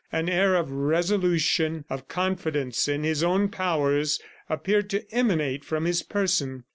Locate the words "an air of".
0.11-0.71